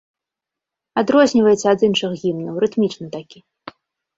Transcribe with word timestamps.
Адрозніваецца 1.01 1.67
ад 1.73 1.79
іншых 1.89 2.11
гімнаў, 2.23 2.55
рытмічны 2.65 3.07
такі. 3.19 3.39